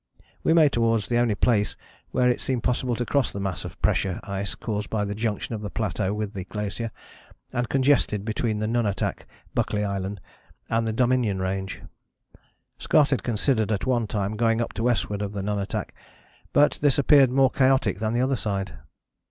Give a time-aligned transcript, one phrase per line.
[0.41, 1.77] "We made towards the only place
[2.09, 5.53] where it seemed possible to cross the mass of pressure ice caused by the junction
[5.53, 6.89] of the plateau with the glacier,
[7.53, 10.19] and congested between the nunatak [Buckley Island]
[10.71, 11.83] and the Dominion Range.
[12.79, 15.93] Scott had considered at one time going up to westward of the nunatak,
[16.51, 18.79] but this appeared more chaotic than the other side.